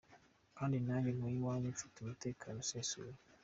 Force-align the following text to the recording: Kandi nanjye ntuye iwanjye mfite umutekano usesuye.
Kandi 0.57 0.75
nanjye 0.85 1.09
ntuye 1.11 1.37
iwanjye 1.39 1.67
mfite 1.75 1.95
umutekano 1.99 2.57
usesuye. 2.65 3.13